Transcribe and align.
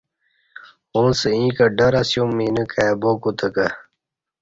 اݩڅ 0.95 1.19
ییں 1.33 1.49
کہ 1.55 1.65
ڈر 1.77 1.93
اسیوم 2.01 2.31
اینہ 2.41 2.63
کائ 2.71 2.91
با 3.01 3.11
کوتہ 3.21 3.47
کہ 3.55 3.67